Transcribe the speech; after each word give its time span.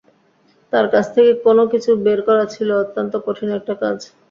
তাঁর 0.73 0.87
কাছ 0.93 1.05
থেকে 1.15 1.31
কোনো 1.45 1.63
কিছু 1.73 1.89
বের 2.05 2.19
করা 2.27 2.45
ছিল 2.53 2.69
অত্যন্ত 2.83 3.13
কঠিন 3.25 3.49
একটা 3.57 3.73
কাজ। 3.81 3.97